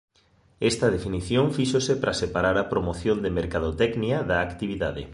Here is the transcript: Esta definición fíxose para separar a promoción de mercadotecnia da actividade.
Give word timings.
Esta 0.69 0.87
definición 0.95 1.45
fíxose 1.57 1.93
para 2.01 2.15
separar 2.21 2.55
a 2.57 2.69
promoción 2.71 3.17
de 3.21 3.35
mercadotecnia 3.39 4.17
da 4.29 4.37
actividade. 4.47 5.03